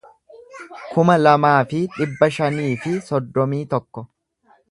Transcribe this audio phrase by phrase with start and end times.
[0.93, 4.07] kuma lamaa fi dhibba shanii fi soddomii tokko